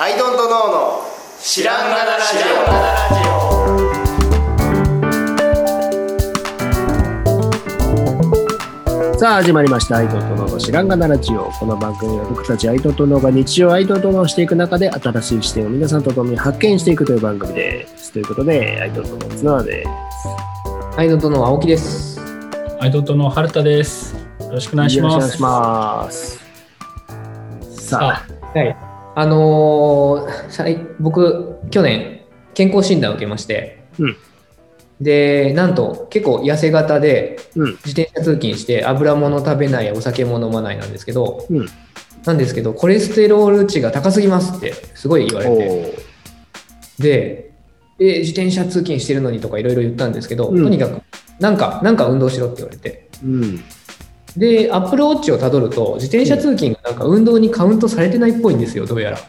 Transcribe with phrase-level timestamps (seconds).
[0.00, 1.02] アイドントノーの
[1.40, 2.38] 知らんがなラジ
[9.18, 19.88] さあ始まりました「アイドントノーの知らんがなラジオ」この番組は僕たちアイドントノーが日常アイドントノーしていく中で新しい視点を皆さんと共に発見していくという番組ですということでアイドントノーの角田です
[20.96, 22.20] アイドントの青木です。
[22.80, 24.16] アイドントの春田です。
[24.40, 25.14] よろしくお願いします。
[25.14, 26.40] よろしくお願いします
[27.88, 28.87] さあはい。
[29.18, 32.20] あのー僕、去年、
[32.54, 34.16] 健康診断を受けまして、うん。
[35.00, 37.70] で、なんと、結構痩せ型で、うん。
[37.84, 41.66] 自転車通勤して、油物食べない、お酒も飲まないなんですけど、うん。
[42.26, 47.02] なんですけど、コレステロール値が高すぎますって、すごい言われおて、ー。
[47.02, 47.50] で、
[47.98, 50.62] え自転車通勤してるのにとかいろいろ言ったんですけど、うん。
[50.62, 51.02] とにかく、
[51.40, 53.64] なんか、なんか運動しろって言われて、うん
[54.38, 59.18] で、アップルウォッチをたどると、自転車通勤がなんか運動にカウントされてないっぽいんですよ、どうやら。
[59.18, 59.20] へ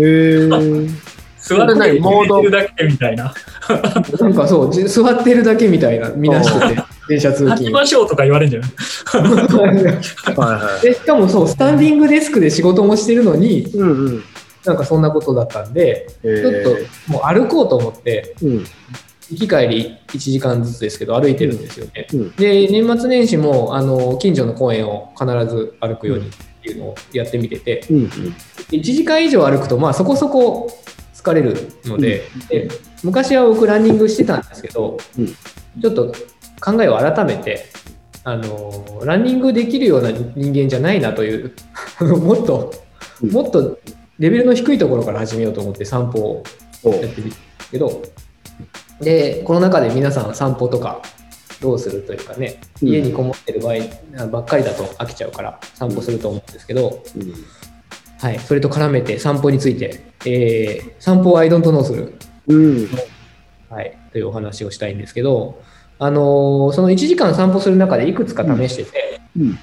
[0.00, 0.88] ー。
[1.40, 1.98] 座ってない。
[1.98, 3.32] モードモードだけみたいな。
[4.20, 7.70] なんかそう、じ座ってるだけみたいな、みなしてて、自転車通勤。
[7.70, 14.22] ましょうとか言われるんじゃないはいはでしかもそう、スタンディングデスクで仕事もしてるのに、いうんうん。
[14.64, 16.76] なんかそんなことだったんで、えちょっ
[17.06, 18.64] ともう歩こうと思って、うん
[19.30, 22.06] 行き帰り1時間ずつですけど、歩いてるんですよね。
[22.12, 26.30] うんで、年末年始もあの近所の公園を必ず歩くようにっ
[26.62, 28.04] ていうのをやってみてて、うん
[28.70, 30.70] 1時間以上歩くと、まあ、そこそこ
[31.14, 32.68] 疲れるので,、で
[33.02, 35.26] 昔は僕ランニングしてたんですけど、うん。
[35.26, 36.12] ちょっと
[36.60, 37.66] 考えを改めて
[38.24, 41.54] あのランニングできるような人間じゃないなという
[42.00, 42.72] もっと
[43.22, 43.30] うん。
[43.30, 43.78] もっと
[44.18, 46.42] レベルの低いところから始めようと思って散歩を
[46.82, 48.02] おやってみたんですけど
[49.00, 51.02] でこの中で皆さん散歩とか
[51.60, 52.88] どうするというかねうん。
[52.88, 57.34] 家にこもってる場合ばっかりだと飽きちゃうから散歩すると思うんですけど、うん
[58.20, 62.88] はい、それと絡めて散歩について、えー散歩をアイドントノーする、うん。
[63.70, 65.62] はい、というお話をしたいんですけど、
[66.00, 69.58] あのーその1時間散歩する中でいくつか試してて、うん。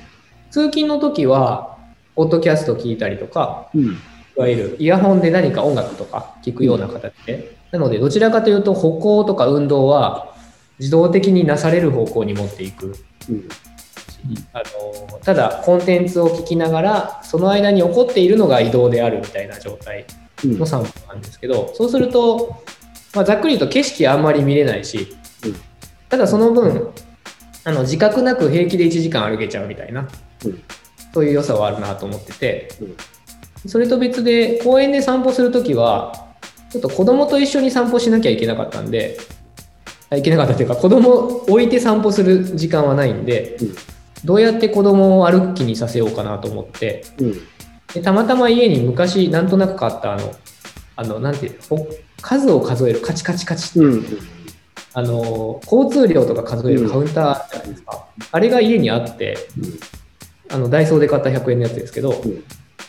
[0.52, 1.78] 通勤の時は、
[2.16, 3.98] ポッドキャスト聞いたりとか、うん
[4.38, 10.34] いわゆるイヤホンで何か音楽とか聞くような形で、なので、どちらかというと歩行とか運動は
[10.80, 12.96] 自動的になされる方向に持っていく。
[13.30, 13.48] うん。
[14.54, 14.64] あ
[15.12, 20.08] のただコンテンツを聞きながらその間に起こっているのが移動であるみたいな状態
[20.44, 20.58] うん。
[20.58, 22.64] の散歩なんですけど、そうすると、
[23.14, 25.56] まあ、ざっくり言うと景色あんまり見れないし、うん。
[26.10, 26.92] ただその分
[27.64, 30.08] あの自覚なく平気で1時間歩けちゃうみたいな、
[30.46, 30.64] うん。
[31.14, 32.98] そういう良さはあるなと思ってて、うん
[33.68, 36.14] それと別で公園で散歩するときは
[36.70, 39.18] ちょっと子供と一緒に散歩しなきゃいけなかったんで
[40.10, 43.76] あいけなかったというか子供を置いて散歩する時間はないんで、うん。
[44.24, 47.34] どうやって子供を歩く気にさせようかなと思ってうん。
[47.94, 50.36] でたまたま家に昔なんとなく買ったあの
[50.98, 51.60] あのなんていう
[52.22, 54.06] 数を数えるカチカチカチって、うん
[54.98, 59.38] あの交通量とか数えるカウンターじゃないですか、あれが家にあって
[60.50, 62.16] あのダイソーで買った100円のやつですけど、ん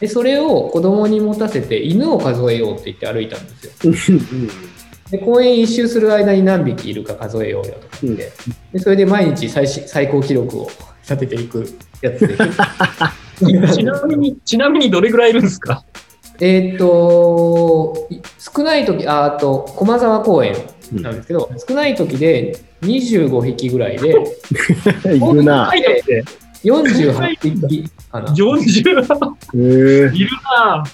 [0.00, 4.18] でそれを子供に持たせて犬を数えようって言って歩いたんですよ。
[4.32, 4.50] うん
[5.10, 8.32] で公園一周する間に何匹いるか数えようよとか言って、
[8.72, 10.68] でそれで毎日最新最高記録を
[11.02, 11.64] 立てていく
[12.02, 12.36] やつで。
[13.72, 15.84] ちなみに、ちなみにどれぐらいいるんですか？
[16.40, 18.16] えーっとい
[18.56, 20.56] 少ない時ああと駒沢公園
[20.92, 24.08] なんですけど、少ない時で25匹ぐらいで
[25.14, 25.70] いるな。
[26.62, 30.14] 書いてあって、48匹かな、40へえ。
[30.14, 30.84] いるな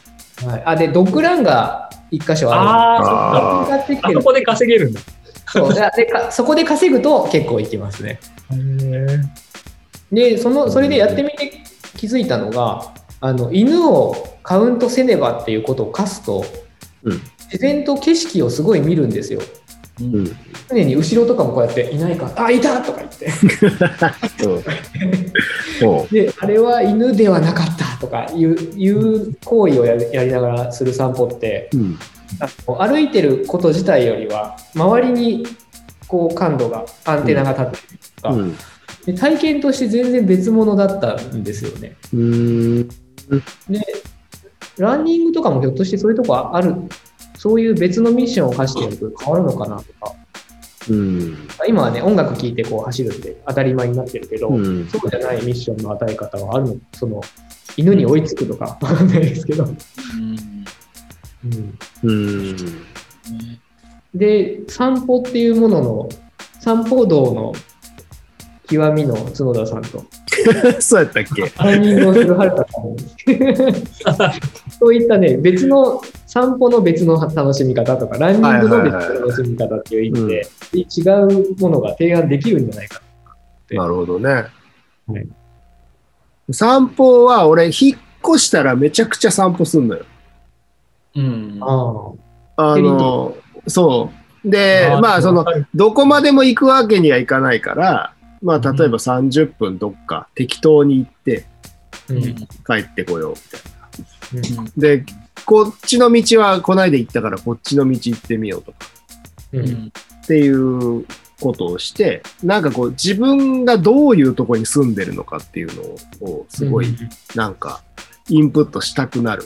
[0.46, 5.00] はい、あでドッグランが1箇所ああるんですあそこで稼げるんだ。
[5.46, 5.72] そう。
[5.74, 8.18] だでかそこで稼ぐと結構いきますね。
[8.50, 9.06] へ
[10.10, 11.62] でそのそれでやってみて
[11.96, 16.44] 気づいたのがあの犬をカウントせねばっていうことを課すと
[17.04, 17.20] うん。
[17.52, 19.40] 自然と景色をすごい見るんですよ。
[19.40, 19.61] うん
[20.68, 23.30] 常に後ろとかもこうやっていないかあいたとか言って。
[26.10, 31.98] であれは犬ではなかったとかいういう行為をやりながらする散歩ってうん。
[32.66, 35.46] 歩いてること自体よりは周りに
[36.08, 38.56] こう感度がアンテナが立ってるとか、うん。
[39.06, 41.96] で体験として全然別物だったんですよね。
[42.14, 42.88] うん。
[42.88, 42.94] で
[44.78, 46.74] ランニングとかもひょっとしてそういうとこある
[47.42, 50.14] そういう別のミッションを課してやると変わるのかなとか。
[50.88, 51.48] うん。
[51.66, 54.86] 今はね音楽聴いてこう走るって当たり前になってるけど、うん。
[54.86, 56.76] そうじゃないミッションの与え方はあるの？
[56.92, 57.20] その
[57.76, 59.76] 犬に追いつくとかわかんないですけど、うん。
[62.04, 62.56] うん。
[64.14, 66.08] で散歩っていうものの
[66.60, 67.52] 散歩道の
[68.68, 70.04] 極みの角田さんと
[70.80, 71.52] そうやったっけ？
[71.62, 72.66] ランニングをするはるか
[74.16, 74.32] さん
[74.78, 83.00] そういったね、別の、散歩の別の楽しみ方とか、ランニングの別の楽しみ方っていう意味で、違うものが提案できるんじゃないか
[83.70, 84.28] なるほどね。
[84.30, 85.26] はい
[86.50, 90.04] 散歩は俺、引っ越したらめちゃくちゃ散歩すんのよ。
[91.14, 91.58] うん。
[91.60, 92.12] あ
[92.56, 93.34] あの、
[93.68, 94.10] そ
[94.44, 94.50] う。
[94.50, 95.44] で、まあ、その、
[95.74, 98.12] どこまでも行くわけにはいかないから、
[98.42, 101.46] まあ、例えば30分どっか適当に行って。
[102.66, 104.62] 帰ってこようみたいな。
[104.62, 105.04] うんで、
[105.44, 108.78] こっちの道はこないで行ったからこっちの道行ってみようとか
[109.52, 109.92] うん。
[110.22, 111.04] っていう
[111.40, 115.82] ことをして、なんかこう自分がどういうところに住んでるのかっていうの
[116.32, 116.96] をすごい
[117.34, 117.82] なんか
[118.28, 119.44] インプットしたくなる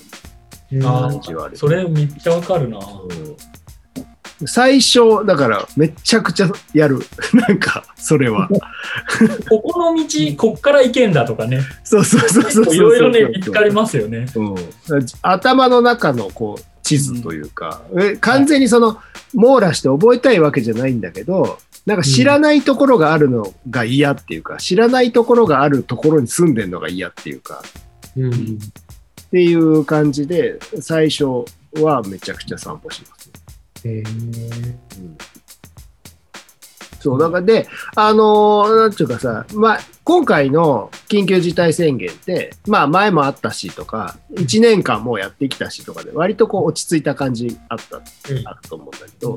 [0.82, 1.56] 感じはある。
[1.56, 2.78] それめっちゃわかるな。
[2.78, 3.37] うん
[4.44, 6.98] 最初、だからめちゃくちゃやる。
[7.32, 8.48] なんか、それは。
[9.48, 11.62] ここの道、こっから行けんだとかね。
[11.84, 12.74] そうそうそうそうそう。
[12.74, 14.26] いろいろね、見つかりますよね。
[14.34, 14.54] うん、
[15.22, 18.98] 頭の中のこう地図というか、え完全にその
[19.34, 27.62] 網羅して覚えたいわけじゃないんだけど、なんか知らないところがあるのが嫌っていうか、知らないところがあるところに住んでるのが嫌っていうか、
[28.16, 28.30] うん。
[28.32, 31.44] っていう感じで、最初
[31.80, 33.15] はめちゃくちゃ散歩します。
[33.86, 34.10] へーう
[35.02, 35.18] ん。
[37.00, 48.02] そう、だからで、あのーなんていうかさ、まあ、今回の緊急事態宣言って、まあ、前もあったしとか、1年間もうやってきたしとかで、割とこう落ち着いた感じあった、うん。
[48.48, 49.36] あると思うんだけど、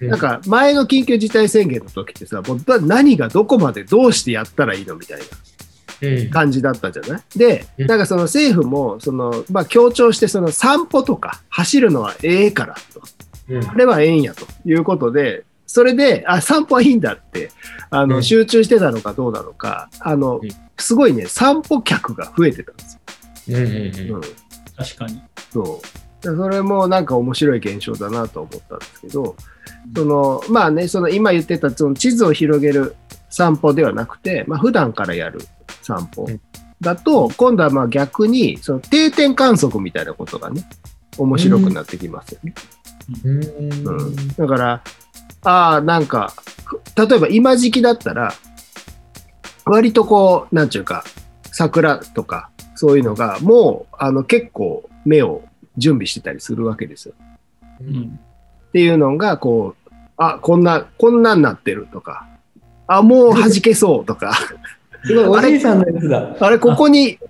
[0.00, 0.08] うん。
[0.08, 5.24] なんか前の緊急事態宣言の時ってさ、もうだ何がどこまでどうしてやったらいいのみたいな
[6.08, 6.30] うん。
[6.30, 7.22] 感じだったじゃない？
[7.38, 7.86] で、うん。
[7.86, 13.00] なんかその政府も、その、まあ強調して、その散歩とか走るのはええからと。
[13.48, 17.50] うんあれはええんやということで、それで、あ、散歩はいいんだって、
[17.90, 20.48] あの、うん集中してたのかどうなのか、あのうん、
[20.78, 22.84] すごいね、散歩客が増えてたんで
[23.92, 24.16] すよ。
[24.16, 24.22] うん。
[24.76, 25.22] 確かに。
[25.52, 26.04] そう。
[26.26, 29.36] でそれもなんか面白い現象だなと思ったんですけど、
[29.94, 32.96] その、まあね、その今言ってたその地図を広げる
[33.28, 35.40] 散歩ではなくて、まあ普段からやる
[35.82, 36.40] 散歩うん
[36.80, 40.64] だと、今度はまあ逆に、その定点観測みたいなことがね、
[41.18, 42.54] 面白くなってきますよね。
[43.24, 44.82] うんうんだから、
[45.44, 46.32] ああ、なんか、
[46.96, 48.32] 例えば今時期だったら、
[49.66, 51.04] 割とこう、なんちゅうか、
[51.52, 55.42] 桜とか、そういうのが、もう、あの、結構、目を
[55.76, 57.14] 準備してたりするわけですよ。
[57.80, 58.18] うん。
[58.68, 62.26] っていうのが、こう、あ、こんな、こんなんなってるとか、
[62.86, 64.32] あ、もう弾けそうとか、
[65.04, 66.36] すごい、おじいさんのやつだ。
[66.40, 67.28] あれ、ここに、こ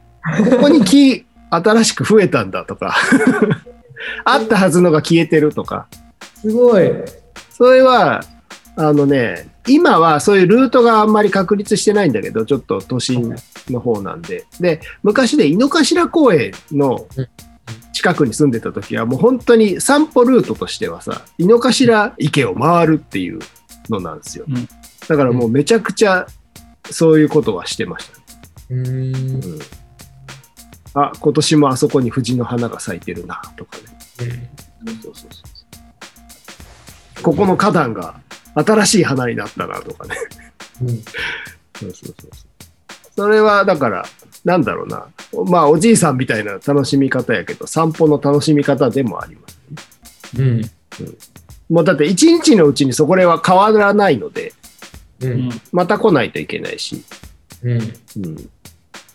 [0.62, 2.94] こに木、新しく増えたんだとか、
[4.24, 5.86] あったはずのが消えてるとか、
[6.40, 6.90] すごい。
[7.50, 8.24] それは、
[8.76, 13.34] あのね、今はそういうルートがあんまり確立してないんだけど、ちょっと都心
[13.70, 14.44] の方なんで。
[14.60, 17.06] で、昔で井の頭公園の
[17.92, 23.38] 近くに住んでた時は、もう本当に散歩ルートとしてはさ、井の頭池を回るっていう
[23.88, 24.44] のなんですよ。
[24.48, 24.68] うん
[25.08, 26.26] だからもうめちゃくちゃ
[26.90, 28.24] そういうことはしてましたね。
[28.70, 28.86] うん。
[28.86, 29.58] うん
[30.96, 33.93] あ、今年もあそこに藤の花が咲いてるな、とかね。
[34.18, 35.42] そうそうそうそ
[37.20, 38.20] うここの花壇が
[38.54, 40.16] 新しい花になったなとかね。
[40.82, 41.02] うん
[41.76, 42.30] そうそうそうそう。
[43.16, 44.04] それはだから、
[44.44, 45.06] なんだろうな。
[45.46, 49.58] まあ、おじいさんみたいな楽しみ方やけど、散歩の楽しみ方でもあります。
[50.38, 50.62] うん。
[51.68, 54.52] もうだって一日のうちにそこらは変わらないので、
[55.20, 55.26] う。
[55.26, 55.50] うんん。
[55.72, 57.02] また来ないといけないし。
[57.62, 57.80] うん。
[57.80, 58.50] うん。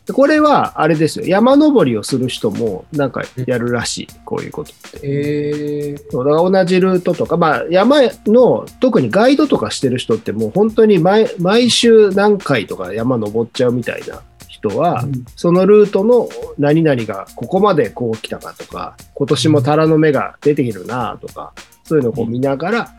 [0.10, 1.26] でこれは、あれですよ。
[1.28, 4.08] 山登りをする人もなんかやるらしい。
[4.26, 5.00] こういうことって。
[5.04, 6.12] えー。
[6.12, 22.90] そうだから同じルートとか、まあ、山の特にガイドとかしてる人ってもう本当に毎毎週何回とか山登っちゃうみたいな人は、そのルートの何々がここまでこう来たかとか今年もタラの芽が出てきるなとかそういうのをこう見ながら、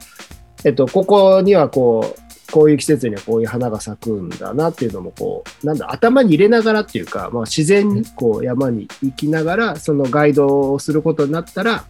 [0.64, 11.84] えっと、ここにはこうこういう季節にはこういう花が咲くんだなっていうのもこうなんだ頭に入れながらっていうか、まあ、自然にこう山に行きながらそのガイドをすることになったら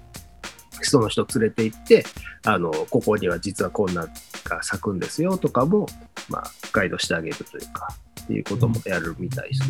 [0.83, 2.05] その人連れて行って
[2.45, 4.07] あのここには実はこんな
[4.45, 5.87] が咲くんですよとかも、
[6.29, 9.69] まあ、ガイドしてあげるというかっていうこともやるみたいですね、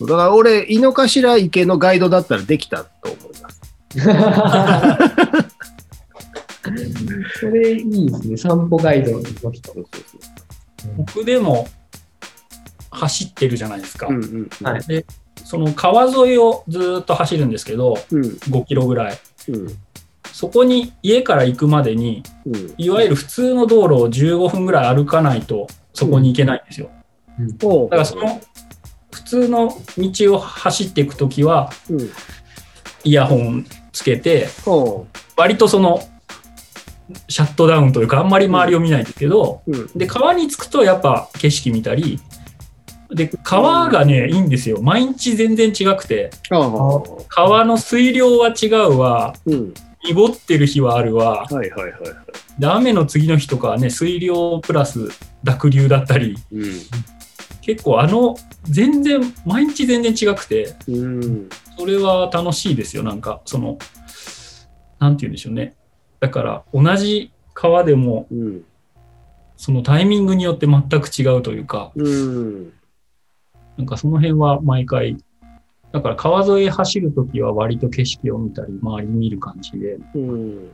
[0.00, 3.60] だから俺井の頭池のガイドだったらできたと思います。
[7.38, 8.36] それいいですね。
[8.36, 9.72] 散歩ガイドの人。
[10.96, 11.66] 僕でも
[12.90, 14.06] 走ってるじゃないですか。
[14.06, 15.06] うんうんはいで、
[15.44, 19.18] その川沿いをずっと走るんですけど、うん5キロぐらい。
[19.48, 19.76] うん
[20.32, 26.90] そこに家から行くまでに、うんいわゆる普通の道路を15分ぐらい歩かないとそこに行けないんですよ。
[27.38, 28.40] だからその
[29.12, 32.10] 普通の道を走っていくときは、うん。
[33.04, 34.48] イヤホンつけて。
[35.36, 36.00] 割とその、
[37.28, 39.86] シャットダウンというか、あんまり周りを見ないんですけど、うん。
[39.94, 42.20] で、川に着くとやっぱ景色見たり、
[43.10, 44.82] で、川がね、いいんですよ。
[44.82, 46.30] 毎日全然違くて。
[47.28, 49.74] 川の水量は違うわ、うん。
[50.04, 52.00] 濁ってる日はあるわ、はいはいはいはい。
[52.58, 55.08] で雨の次の日とかはね、水量プラス
[55.44, 56.62] 濁流だったり、うん。
[57.60, 61.48] 結構あの、全然、毎日全然違くて、うん。
[61.78, 63.02] それは楽しいですよ。
[63.02, 63.78] なんか、その、
[64.98, 65.74] なんて言うんでしょうね。
[66.20, 68.64] だから、同じ川でも、うん。
[69.56, 72.72] そのタイミングによって全く違うというか、うん。
[73.78, 75.16] なんかその辺は毎回、
[75.92, 80.70] だから川沿い走るときは割と景色を見たり、周り見る感じで、うん。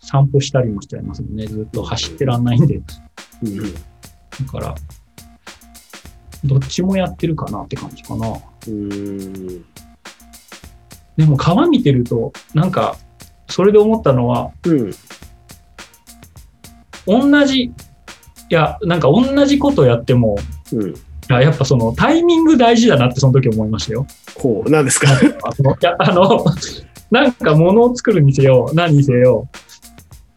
[0.00, 1.46] 散歩したりもしちゃいますもんね。
[1.46, 2.78] ずっと走ってらんないんで。
[2.78, 2.84] だ
[3.42, 4.46] うん。
[4.46, 4.74] から、
[6.44, 8.32] どっちもやってるかなって感じかな。
[8.68, 9.64] うん。
[11.16, 12.96] でも川見てると、なんか、
[13.50, 14.92] それで思ったのは、うん。
[17.06, 17.72] 同じ、い
[18.48, 20.36] や、なんか同じことやっても、
[20.72, 20.90] うん。
[20.90, 20.94] い
[21.28, 24.06] ややっぱそのタイミング大事だなってその時思いましたよ。
[24.36, 25.06] ほう、何ですか？
[25.12, 25.16] い
[25.80, 26.44] や、あの、
[27.10, 29.48] なんか物を作るにせよ、何にせよ、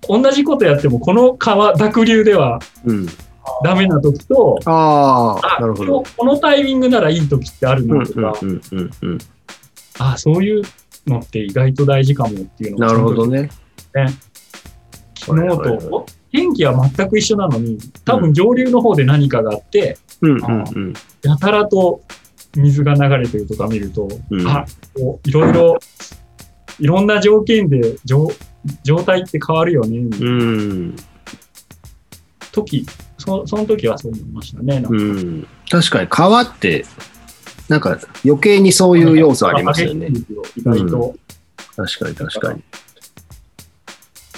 [0.08, 3.08] 同じことやっても、この川、濁流ではうん。
[3.64, 6.04] ダメな時と、ああ、あなるほど。
[6.16, 9.18] このタイミングならいい時ってあるうんなとか、うんうんうん。
[10.00, 10.64] あそういう
[11.08, 13.50] のって意外と大事かもっていうのをなるほどね。
[15.16, 20.94] 昨日と、天気は全く一緒なのに、多分上流の方で何かがあって、うんうんうん。
[21.24, 22.02] やたらと
[22.56, 25.78] 水が流れてるとか見ると、うんあこういろいろ、
[26.80, 28.30] いろんな条件で状
[28.84, 30.96] 状態って変わるよね、うん。
[32.52, 32.86] 時
[33.18, 34.80] そ、その時はそう思いましたね。
[34.80, 35.48] なんかうん。
[35.70, 36.86] 確かに川って、
[37.74, 40.10] なんか余計にそういう要素ありますよね
[40.56, 41.16] 意外と。
[41.76, 42.64] 確かに確かに。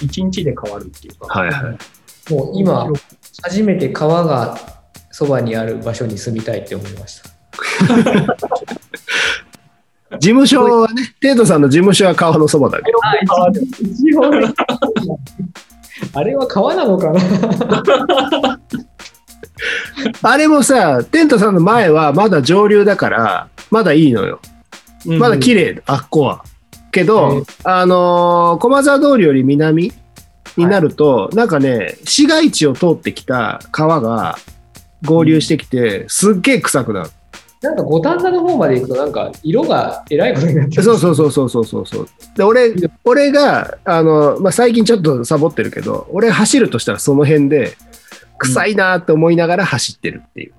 [0.00, 1.38] 一日で変わるっていうか。
[1.38, 2.32] はいはい。
[2.32, 2.90] もう今、
[3.42, 4.56] 初めて川が
[5.10, 7.28] そばにある場所に住みたいって思いました。
[10.18, 12.98] 事務所はね、テイトさんの事務所は川のそばだけど。
[16.14, 17.20] あ れは川なのかな？
[20.22, 24.40] あれもさ、テントさんの前はまだ上流だから、まだいいのよ。
[25.06, 26.44] うんまだ綺麗、あっこは。
[26.90, 29.92] けへど、あのー駒沢通りより南
[30.56, 34.36] になると、なんかね、市街地を通ってきた川が
[35.04, 37.10] 合流してきて、すっげえ臭くなる。
[37.62, 42.08] なんか五反田の方まで行くとなんか色がえらいことになってるそうそうそうそうそうそう。
[42.36, 47.76] で、俺、俺が、あの、まあ、最近ちょっとサボってるけど、俺走るとしたらその辺で、
[48.38, 50.54] 臭いなって思いながら走ってるっていう。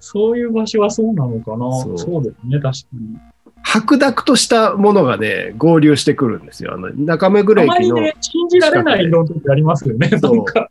[0.00, 1.82] そういう場所はそうなのかな。
[1.82, 3.18] そそううですね、確かに。
[3.62, 6.74] 白濁としたものがね、合流してくるんですよ。
[6.74, 7.74] あの、中目黒駅の。
[7.74, 10.08] たまにね、信じられない色の時ありますよね。
[10.08, 10.70] なそうんか、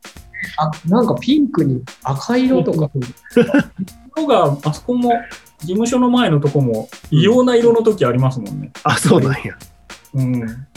[0.58, 2.90] あなんかピンクに赤色とか。
[4.16, 5.12] 色が、あそこも、
[5.60, 8.72] 事務所の前のとこも、異様な色の時ありますもんね。
[8.84, 9.58] あ、そうなんや。
[10.14, 10.68] うん。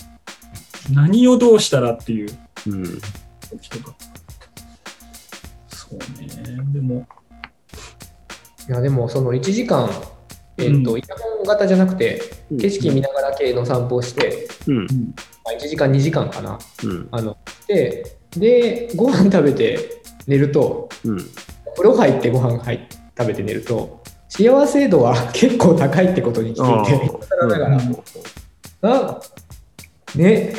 [0.92, 2.84] 何をどうしたらっていううん。
[3.50, 3.96] 時とか。
[5.68, 6.28] そうね。
[6.72, 7.06] でも、
[8.68, 9.88] いやでもその1時間、
[10.58, 14.78] えっとうんイヤホン型じゃなくてうん景色見ながら系の散歩をして、うん。
[14.78, 14.86] うん
[15.44, 17.08] まあ、1時間2時間かなうん。
[17.10, 21.18] あのででご飯食べて寝るとうん。
[21.76, 27.18] 風呂入ってご飯入食べて寝ると幸せ度は結構高いってことに気づいて
[28.82, 29.20] あ
[30.14, 30.54] ね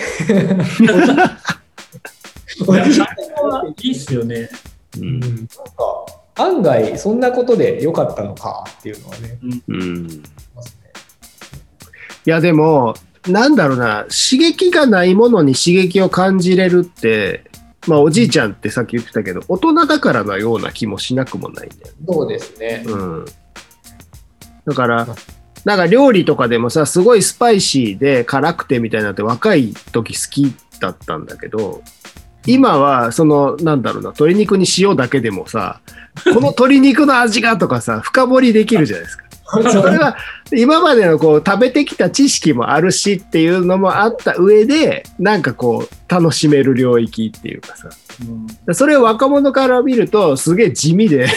[2.67, 4.49] おじいいいっすよね。
[4.97, 9.39] うんなんか案外そんなことで良かったのかっていうのはね。
[9.67, 10.07] うん。
[12.25, 12.95] いや、でも、
[13.27, 17.43] なんだろうな、刺激がないものに刺激を感じれるって、
[17.87, 21.93] まあ、おじいちゃんってさっき言ってたけど、大人だからのような気もしなくもないんだよね。
[22.07, 22.83] そうですね。
[22.85, 23.25] うん。
[24.65, 25.07] だから、
[25.65, 31.81] なんか料理とかでもさ、すごいスパイシーで辛くてみたいなのって若い時好きだったんだけど、
[32.45, 35.81] 今は、その、なんだろうな、鶏肉に塩だけでもさ、
[36.23, 39.23] この鶏肉の味がとかさ、 深掘りできるじゃないですか。
[39.71, 40.15] それは、
[40.51, 47.89] 今までのこう、食べてきた知識もあるしっていうのもあった上で、なんかこう、楽しめる領域っていうかさ、
[48.67, 48.75] うん。
[48.75, 51.27] それを若者から見ると、すげえ地味で、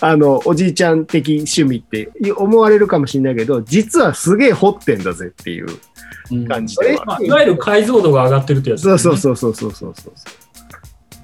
[0.00, 5.66] あの、おじいちゃん的趣味って思われるかもしれないけど、実はすげえ掘ってんだぜっていう
[6.48, 7.04] 感じでは。
[7.04, 10.14] まあ、いわゆる解像度が上がってるってやつ、そうそうそうそうそうそうそう。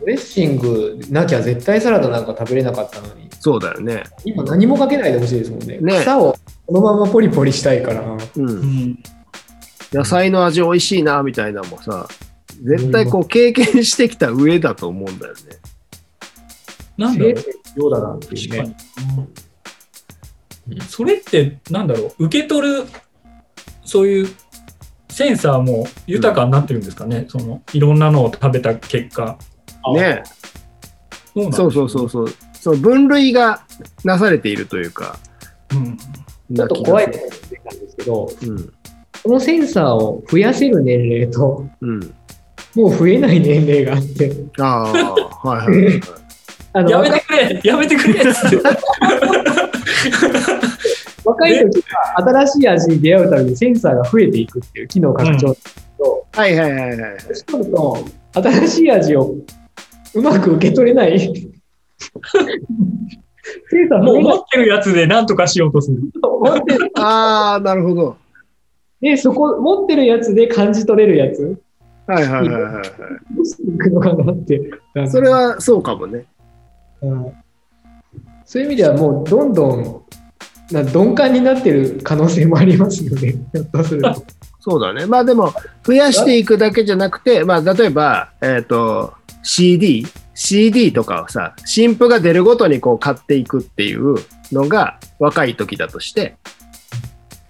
[0.00, 4.05] ドレッシングなきゃ絶対サラダなんか食べれなかったのに、そうだよね。
[4.25, 5.78] 今何もかけないでほしいですもんね。
[5.78, 6.37] ね草を
[6.67, 8.00] このままポリポリしたいから。
[8.02, 8.19] う。
[8.37, 8.49] うん
[8.90, 8.99] ん。
[9.93, 12.07] 野菜の味美味しいな、みたいなのもさ、
[12.62, 15.40] 絶対こう経験してきた上だと思うんだよね。
[16.99, 17.35] なんだろう。
[17.81, 18.76] ようだなっていう確かね。
[20.67, 20.81] に。
[20.83, 22.85] それって、なんだろう、受け取る、
[23.85, 24.28] そういう
[25.09, 29.38] センサーも豊かになってるんですかね、そのいろんなのを食べた結果。
[29.95, 30.23] ね
[31.35, 32.28] そうそうそうそうそう。
[32.52, 33.62] そう分類が
[34.05, 35.19] なされているというか。
[35.73, 35.97] うん。
[35.97, 38.75] ちょっと怖いところが出たんですけど、する
[39.23, 41.90] このセンサーを増やせる年齢と、うん。
[41.90, 42.14] うん。
[42.75, 44.64] もう増えない年齢があって、あ
[45.43, 46.00] あ、はいはいはい。
[46.73, 48.57] あのやめてくれやめてくれっつって。
[51.25, 51.83] 若い時
[52.17, 55.57] は新しい味に出会うためにセンサーが増えていくっていう機能拡張
[55.99, 57.19] と、はいはいはいはい。
[57.27, 59.35] 年取ると新しい味を
[60.15, 61.19] うまく受け取れない。
[63.71, 65.99] センサーもう持ってるやつで何とかしようとする。
[66.97, 68.17] ああ、なるほど。
[69.01, 71.61] で、そこ、持ってるやつで感じ取れるやつ、
[72.07, 72.85] はいはいはいはいはい。
[73.35, 74.71] どうしていくのかなって。
[75.09, 76.25] それはそうかもね。
[77.02, 77.33] うん
[78.49, 80.02] そういう意味ではもうどんどん
[80.71, 83.33] な鈍感になってる可能性もありますよね。
[83.52, 84.25] ひょっとすると。
[84.59, 85.05] そうだね。
[85.05, 85.52] まあでも、
[85.85, 89.12] 増やしていくだけじゃなくて、まあ例えば、えっ、と、
[89.43, 94.17] CD、CD とかをさ、新譜が出るごとにこう買っていくっていう
[94.50, 96.37] のが若い時だとして、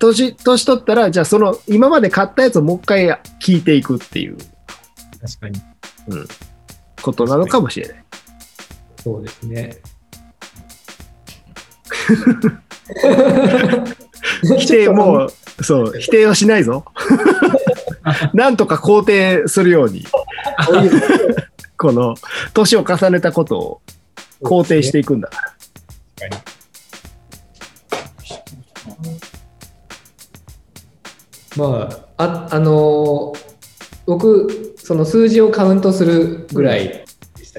[0.01, 4.37] 年、年取ったら、じゃあその今まで買ったやつをもう一回聞いていくっていう
[5.21, 5.61] 確かに。
[7.03, 8.05] ことなのかもしれない。
[9.03, 9.79] そうですね。
[14.59, 16.85] 否定もう、そう、否定はしないぞ。
[18.33, 20.07] なんとか肯定するように、
[21.77, 22.15] この
[22.55, 23.81] 年を重ねたことを
[24.43, 25.43] 肯定していくんだから。
[31.57, 33.49] まあ、あ、あのー
[34.09, 37.05] 僕、その数字をカウントするぐらいで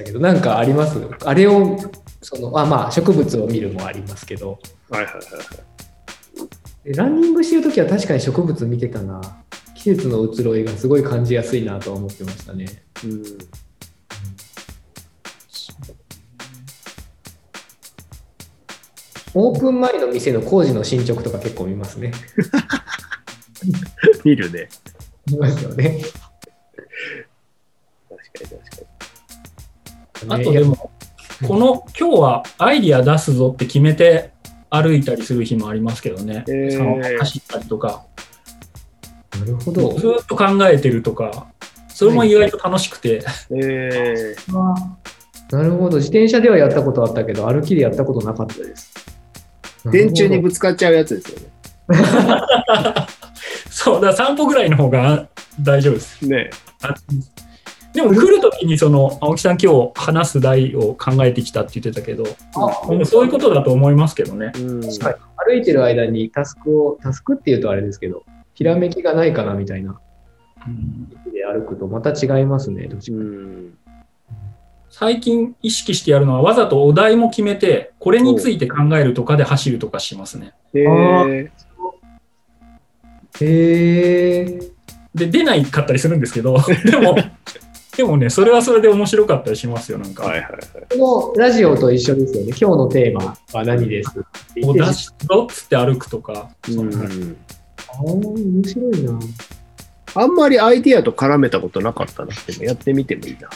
[0.00, 0.98] したけど、なんかあります？
[1.24, 1.78] あれを、
[2.22, 4.58] その、あ、まあ、植物を見るもありますけど、
[4.88, 5.22] はいはいはい。
[6.84, 9.20] でランニングしてるときは確かに植物見てたな。
[9.74, 12.66] 季節の移ろいがすごい感じやすいなとは思ってましたね。
[13.04, 13.22] うん
[19.32, 22.10] オープン前の店の工事の進捗とか結構見ますね。
[24.24, 24.68] 見るね。
[25.30, 26.02] 見ますよね。
[30.30, 30.90] あとでも、
[31.46, 34.32] この今日はアイディア出すぞって決めて
[34.68, 36.44] 歩いたりする日もありますけどね。
[37.18, 38.04] 走ったりとか、
[39.38, 39.94] なるほど。
[39.94, 41.46] ずっと考えてるとか、
[41.88, 43.24] それも意外と楽しくて、
[45.50, 45.96] なるほど。
[45.96, 48.92] 自転車ではやったことあったけど、歩きでやったことなかったです。
[49.84, 51.46] ー、電柱にぶぶつかっちゃうやつですよね。
[53.70, 55.28] そう、だから散歩ぐらいの方が
[55.60, 56.26] 大丈夫です。
[56.26, 56.50] ね
[57.92, 64.52] でも来るときにその青木さん今日話す題を考えてきたって言ってたけど、でもそういうことだと思いますけどね。
[64.54, 68.24] 歩いてる間にタスクを、タスクっていうとあれですけど、
[68.54, 70.00] ひらめきがないかなみたいな
[71.32, 72.86] で歩くとまた違いますね。
[72.86, 73.78] どっちかうん。
[74.90, 80.52] 最近意識してやるのはわざとお題も決めて、これについて考えるとかで走るとかしますね。
[80.74, 81.50] えー、
[83.40, 84.70] へー。
[85.14, 87.16] で、出ないかったりするんですけど、でも、
[88.00, 90.22] でもね、それはそれで面白かったりしますよ、なんか。
[90.24, 90.62] はいはいはい。
[90.98, 92.46] このラジオと一緒ですよね。
[92.48, 94.10] 今日のテーマは何です？
[94.64, 96.48] お出しろっつって歩くとか。
[96.70, 99.20] うんあー面白いな。
[100.14, 102.32] あんまりアイディアと絡めたことなかったな。
[102.46, 103.50] でもやってみてもいいな。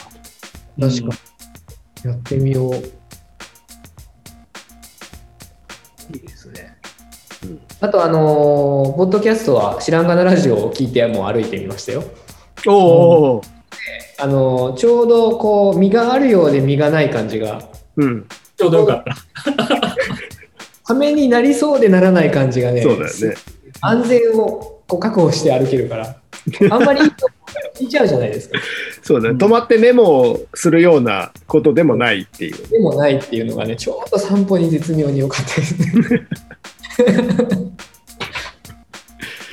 [0.87, 1.17] 確か
[2.03, 2.11] に。
[2.11, 2.75] やってみよう。
[2.75, 2.79] い
[6.17, 6.77] いですね。
[7.43, 12.03] うんあと、あのーポッドキャストは知らんがなラジオを聞いてもう歩いてみましたよ。
[12.67, 13.41] おお、
[14.17, 17.61] あのーちょうどこう、身があるようで身がない感じが、
[17.97, 18.27] うん。
[18.57, 19.15] ちょうどよかった。
[20.85, 23.35] ためになりそうでならない感じがね、そうだよね。
[23.81, 26.15] 安全をこう確保して歩けるから、
[26.69, 27.27] あんまりいいと
[27.75, 28.59] 聞いちゃうじゃないですか。
[29.01, 29.35] そうだね。
[29.35, 32.67] 止まってメモをするようなことでもないっていう。
[32.67, 36.27] でもないっていうのがね、ちょうど散歩に絶妙に良かったですね。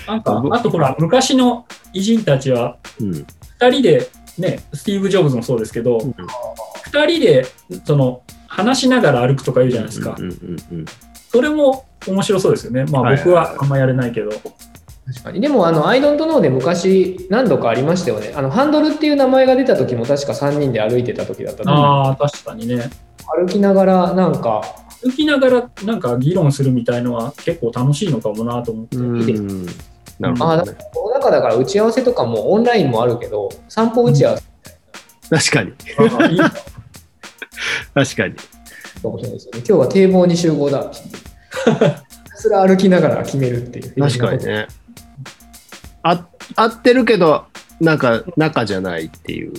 [0.06, 3.12] なんか、あとほら、昔の偉人たちは、うん。
[3.12, 6.14] 二人で、ね、スティーブ・ジョブズもそうですけど、うん
[6.84, 7.46] 二人で、
[7.84, 10.14] その、話しながら歩くとか言うじゃないですか。
[10.18, 10.84] うんうんうん
[11.32, 12.84] それも面白そうですよね。
[12.84, 14.30] まあ僕はあんまやれないけど。
[14.30, 14.42] 確
[15.06, 15.40] 確かに。
[15.40, 18.32] でも、あの、アイドントノーで昔何度かありましたよね。
[18.36, 22.90] あの、ハンドルっていう名前が出た時も確か3人で歩いてた時だったと思うああ、確かにね。
[23.34, 24.62] 歩きながら、なんか、
[25.02, 28.98] 歩きながらなんか議論するみたいのは結構楽しいのかもなと思って。
[30.30, 30.34] うん。
[30.34, 30.78] なるああ、ほどね。
[30.94, 34.44] コロナ禍だから打ち合わせとかもオンラインもあるけど、散歩打ち合わせ
[35.30, 35.72] 確かに。
[36.18, 36.38] あいい
[37.94, 38.34] 確かに。
[39.02, 39.58] かもしれないですよね。
[39.58, 40.90] 今日は堤防に集合だ。
[42.36, 44.00] すら歩きながら決めるっていう。
[44.00, 44.68] 確かにね。
[46.02, 47.44] あ合ってるけど、
[47.80, 49.52] なんか中じゃないっていう。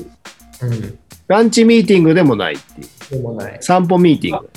[0.62, 1.00] うん。
[1.28, 2.84] ランチミーティングでもないってい
[3.18, 3.22] う。
[3.22, 3.58] でもない。
[3.62, 4.50] 散歩ミーティング。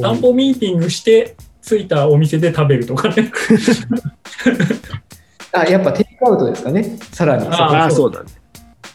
[0.00, 3.32] 散歩ミーティングして着いたお店で食べるとかね。
[5.52, 6.98] あ、やっぱテイクアウトですかね。
[7.12, 7.46] さらに。
[7.48, 8.30] あああ、そそうだね。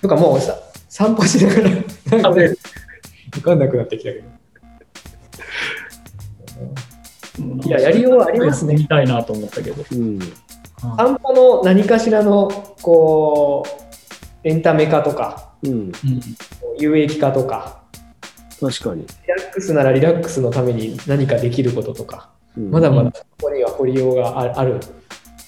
[0.01, 0.55] とかもうさ、
[0.89, 2.59] 散歩しながら、なんか食べる。
[3.37, 4.29] わかんなくなってきたけど。
[7.63, 8.75] いや、やりようはありますね。
[8.75, 9.83] 見たいなと思ったけど。
[9.91, 10.19] うん。
[10.97, 12.49] 散歩の何かしらの、
[12.81, 13.65] こ
[14.43, 15.71] う、エンタメ化とか、うん。
[15.71, 15.91] うん
[16.77, 17.83] 有益化とか、
[18.59, 19.01] 確かに。
[19.01, 24.79] リラックスならリラックスのために何かできることとか、うんまだまだここには掘りようがあある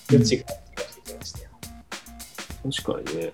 [0.10, 0.63] 余地がある
[2.72, 3.32] 確かにね。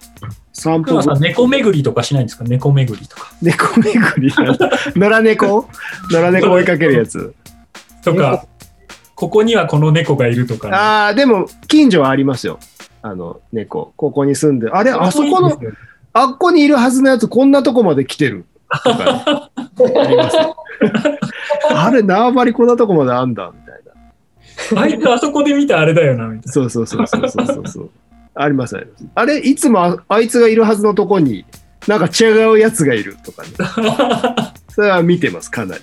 [0.54, 2.44] 散歩さん、猫巡りとかしないんですか？
[2.46, 3.32] 猫巡りとか。
[3.42, 4.58] 猫巡りな
[4.96, 5.68] 野良猫？
[6.12, 7.34] 野良猫追いかけるやつ。
[8.04, 8.46] とか、
[9.16, 12.60] ここにはこの猫がいるとかね、ああ、でも、近所はありますよ。
[13.02, 13.94] あの、猫。
[13.96, 14.76] ここに住んでる。
[14.76, 15.60] あれ、あそこの
[16.14, 18.46] あっこにいるはずのやつ、こんなとこまで来てる。
[18.84, 20.56] とか、 ありますよ
[21.72, 23.82] あれ、縄張りこんなとこまであんだ、みたい
[24.76, 24.82] な。
[24.82, 27.90] あいつあそこで見たあれだよな、みたいそうそうそうそうそうそうそう。
[28.42, 29.06] ありますあります。
[29.16, 31.46] あれ、いつもああいつがいるはずのとこに、
[31.88, 33.50] なんか違うやつがいるとかね。
[33.58, 34.54] な。
[34.72, 35.82] それは見てます、かなり。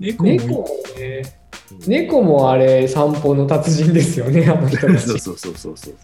[0.00, 1.22] 猫もいい猫もね、
[1.86, 5.06] 猫もあれ散歩の達人ですよね、 あの人たち。
[5.06, 5.94] そうそうそうそうそう。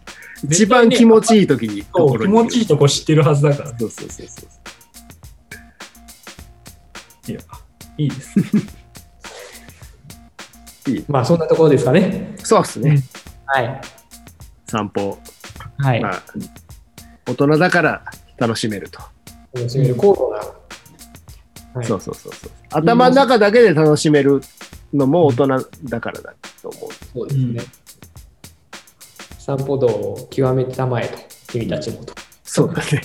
[0.48, 3.70] 一番気持ちいい時に、そう気持ちいいとこ知ってるはずだから。
[3.76, 4.42] そうそうそうそ
[7.28, 7.32] う。
[7.32, 7.40] いや、
[7.98, 8.34] いいです。
[11.08, 12.36] まあそんなところですかね。
[12.44, 13.02] そうっすね。
[13.46, 13.80] はい。
[14.68, 15.18] 散歩。
[15.78, 16.00] はい。
[16.00, 16.22] まあ、
[17.26, 18.04] 大人だから
[18.36, 19.00] 楽しめると。
[19.54, 20.36] 楽しめる高度な。
[20.38, 20.44] は
[21.82, 22.50] いそうそうそうそう。
[22.70, 24.40] 頭の中だけで楽しめる
[24.92, 25.46] のも大人
[25.84, 26.90] だからだと思う。
[27.14, 27.60] そうですね。
[29.38, 31.18] 散歩道を極めたまえと、
[31.52, 32.14] 君たちもと。
[32.44, 33.02] そうだね。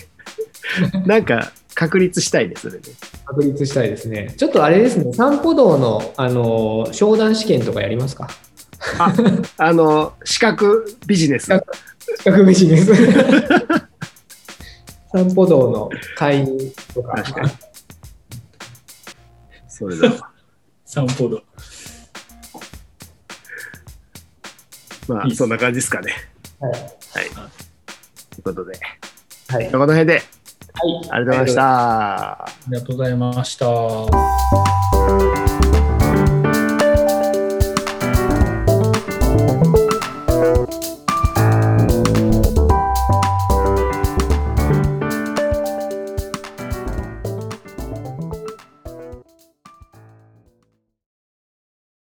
[1.05, 2.79] なんか確立したいね、それね。
[3.25, 4.33] 確立したいですね。
[4.37, 8.27] ちょっとあれですね、散歩道の、あのー商談試験とかやりますか？
[9.57, 11.45] あの、資格ビジネス。
[12.19, 12.93] 資格ビジネス。
[15.11, 16.57] 散歩道の会員
[16.93, 17.13] とか。
[17.21, 17.51] 確かに
[19.67, 20.29] それだわ。
[20.85, 21.41] 散歩道。
[25.07, 26.13] まあ、そんな感じですかね。
[26.59, 26.71] はい。
[26.71, 26.81] はい。
[28.29, 28.79] ということで、
[29.49, 29.71] はい。
[29.71, 30.21] この辺で、はい。
[31.11, 32.43] ありがとうございました。
[32.43, 34.72] ありがとうございました。